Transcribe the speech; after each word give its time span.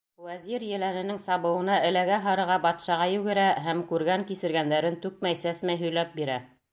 Вәзир 0.27 0.63
еләненең 0.67 1.19
сабыуына 1.25 1.75
эләгә-һарыға 1.89 2.57
батшаға 2.65 3.07
йүгерә 3.17 3.45
һәм 3.67 3.83
күргән-кисергәндәрен 3.93 4.97
түкмәй-сәсмәй 5.05 5.81
һөйләп 5.83 6.17
бирә. 6.23 6.43